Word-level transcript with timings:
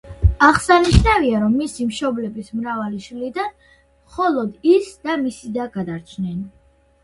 აღსანიშნავია, 0.45 1.41
რომ 1.43 1.57
მისი 1.63 1.87
მშობლების 1.89 2.49
მრავალი 2.63 3.03
შვილიდან 3.09 3.53
მხოლოდ 3.69 4.69
ის 4.75 4.93
და 5.07 5.21
მისი 5.29 5.57
და 5.63 5.71
გადარჩნენ. 5.81 6.45